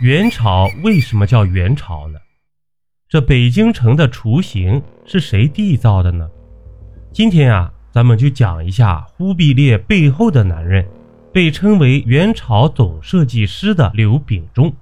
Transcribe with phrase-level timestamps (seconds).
[0.00, 2.18] 元朝为什么叫元朝呢？
[3.06, 6.26] 这北京城的雏形是谁缔造的呢？
[7.12, 10.88] 今天啊，咱们就讲一下忽必烈背后的男人，
[11.34, 14.72] 被称为元朝总设计师的刘秉忠。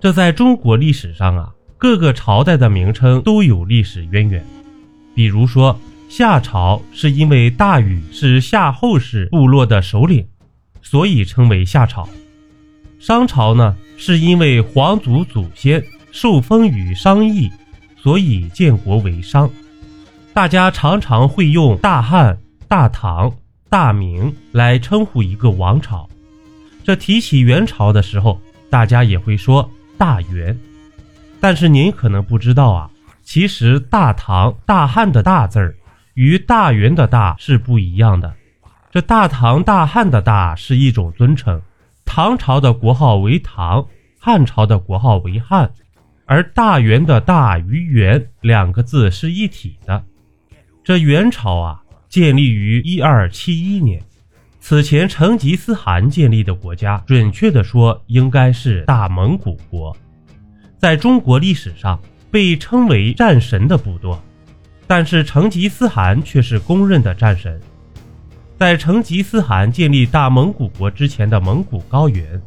[0.00, 4.42] 这在中国历史上啊，各个朝代的名称都有历史渊源。
[5.14, 5.78] 比如说，
[6.08, 10.26] 夏朝是因为大禹是夏后氏部落的首领，
[10.80, 12.08] 所以称为夏朝。
[12.98, 17.50] 商朝呢，是因为皇族祖先受封于商邑，
[17.96, 19.48] 所以建国为商。
[20.34, 23.32] 大家常常会用大汉、大唐、
[23.68, 26.08] 大明来称呼一个王朝。
[26.84, 30.58] 这提起元朝的时候，大家也会说大元。
[31.40, 32.90] 但是您可能不知道啊，
[33.22, 35.76] 其实大唐、大汉的大字儿
[36.14, 38.34] 与大元的大是不一样的。
[38.90, 41.60] 这大唐、大汉的大是一种尊称。
[42.08, 43.86] 唐朝的国号为唐，
[44.18, 45.70] 汉朝的国号为汉，
[46.24, 50.02] 而大元的大与元两个字是一体的。
[50.82, 54.02] 这元朝啊，建立于一二七一年，
[54.58, 59.94] 此前成吉思汗建立的国家，准确的说应该是大蒙古国。
[60.78, 64.20] 在中国历史上被称为战神的不多，
[64.86, 67.60] 但是成吉思汗却是公认的战神。
[68.58, 72.42] 在成吉思汗建立大蒙古国之前的蒙古高原，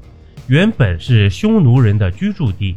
[0.47, 2.75] 原本是匈奴人的居住地。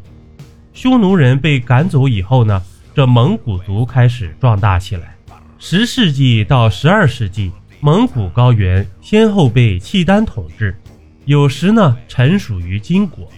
[0.73, 2.63] 匈奴人被赶走以后呢，
[2.95, 5.17] 这蒙古族开始壮大起来。
[5.59, 10.73] 十世纪到十二世纪，蒙古高原先后被契丹统治，
[11.25, 13.29] 有时呢臣属于金国。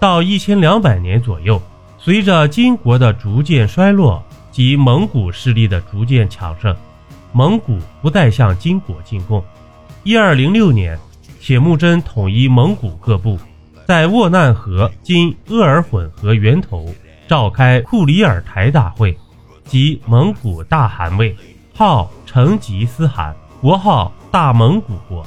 [0.00, 1.60] 到一千两百年左右，
[1.98, 6.74] 随着金国的逐渐衰落及蒙古势力的逐渐强盛。
[7.32, 9.42] 蒙古不再向金国进贡。
[10.04, 10.98] 一二零六年，
[11.40, 13.38] 铁木真统一蒙古各部，
[13.86, 16.92] 在沃难河（今鄂尔混河源头）
[17.28, 19.16] 召开库里尔台大会，
[19.64, 21.36] 即蒙古大汗位，
[21.74, 25.24] 号成吉思汗，国号大蒙古国。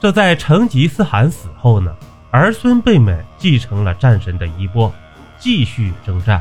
[0.00, 1.94] 这在成吉思汗死后呢，
[2.30, 4.92] 儿孙辈们继承了战神的衣钵，
[5.38, 6.40] 继续征战。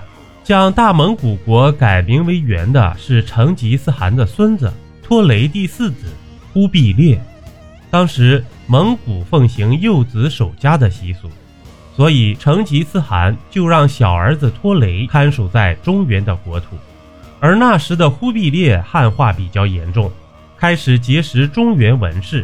[0.49, 4.73] 将大蒙古国改名为元的是成吉思汗的孙子
[5.03, 6.07] 托雷第四子
[6.51, 7.21] 忽必烈。
[7.91, 11.29] 当时蒙古奉行幼子守家的习俗，
[11.95, 16.75] 所以成吉思汗就让小儿子托雷看守在中原的国土。
[17.39, 20.11] 而那时的忽必烈汉化比较严重，
[20.57, 22.43] 开始结识中原文士，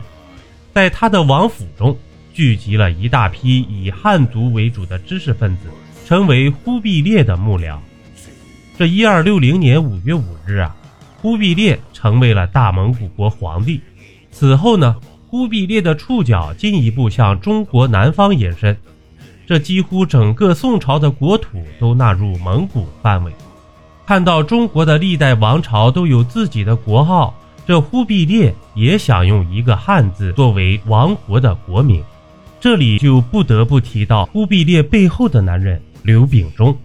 [0.71, 1.97] 在他的王府中
[2.35, 5.61] 聚集了一大批以汉族为主的知识分子，
[6.05, 7.79] 成为忽必烈的幕僚。
[8.77, 10.75] 这一二六零年五月五日啊，
[11.21, 13.79] 忽必烈成为了大蒙古国皇帝。
[14.31, 14.97] 此后呢，
[15.29, 18.75] 忽必烈的触角进一步向中国南方延伸，
[19.47, 23.31] 这几乎整个宋朝的国土都纳入蒙古范围。
[24.05, 27.33] 看到中国的历代王朝都有自己的国号，
[27.65, 32.03] 这忽必烈也想用一个汉字作为王国的国名。
[32.59, 36.77] 这里就不得不提到忽必烈背后的男人刘秉忠。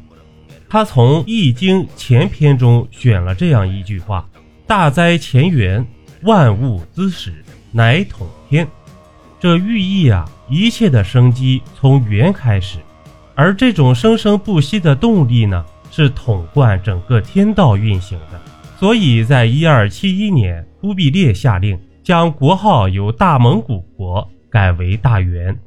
[0.70, 4.24] 他从《易经》前篇中选了这样一句话
[4.68, 5.84] ：“大哉乾元，
[6.22, 8.64] 万物之始，乃统天。”
[9.40, 12.78] 这寓意啊，一切的生机从元开始，
[13.34, 18.40] 而这种生生不息的动力呢，是统贯整个天道运行的。
[18.78, 25.58] 所以在一二七一年，忽必烈下令将国号由大蒙古国改为大元。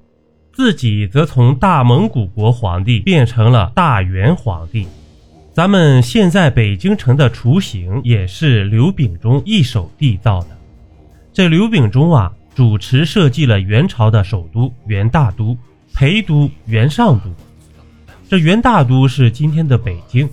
[0.53, 4.87] 自己则从大蒙古国皇帝变成了大元皇帝。
[5.51, 10.49] 咱们现在北京城的雏形也是刘秉忠一手缔造的。
[11.33, 15.57] 这刘秉忠啊，主持设计了元朝的首都元大都、
[15.91, 17.25] 陪都、元上都。
[18.29, 20.29] 这元大都是今天的北京，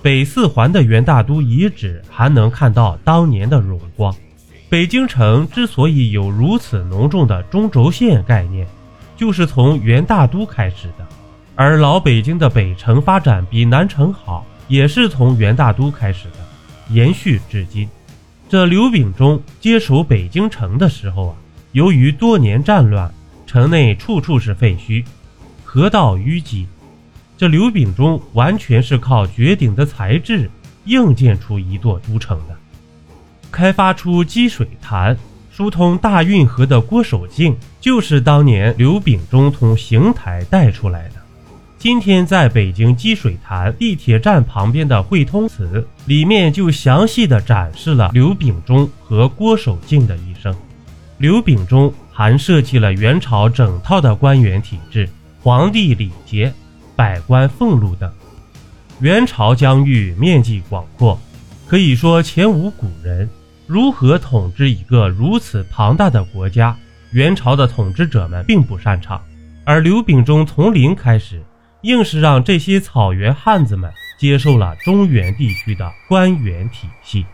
[0.00, 4.14] 北四环的元大都遗址还能看到当年的荣光。
[4.70, 8.66] 北京城之所以有如此浓重的中轴线概念。
[9.20, 11.06] 就是从元大都开始的，
[11.54, 16.38] 而老北京的北城发展比南城好，也是从元大都开始的，
[16.88, 17.86] 延续至今。
[18.48, 21.36] 这刘秉忠接手北京城的时候啊，
[21.72, 23.12] 由于多年战乱，
[23.46, 25.04] 城内处处是废墟，
[25.64, 26.66] 河道淤积，
[27.36, 30.50] 这刘秉忠完全是靠绝顶的才智
[30.86, 32.56] 硬建出一座都城的，
[33.50, 35.14] 开发出积水潭。
[35.50, 41.14] 疏通大运河的郭守敬就是当年刘秉忠从邢台带出来的。
[41.78, 50.54] 今天在北京积水潭地铁站旁边的汇通祠里面，就详细的展示了刘秉忠和郭守敬的一生。
[51.16, 55.08] 刘秉忠还设计了元朝整套的官员体制，
[55.42, 56.52] 皇帝礼节、
[56.94, 58.10] 百官俸禄等。
[59.00, 61.18] 元朝疆域面积广阔，
[61.66, 63.28] 可以说前无古人。
[63.72, 66.76] 如何统治一个如此庞大的国家？
[67.12, 69.22] 元朝的统治者们并不擅长，
[69.64, 71.40] 而刘秉忠从零开始，
[71.82, 73.88] 硬是让这些草原汉子们
[74.18, 77.24] 接受了中原地区的官员体系。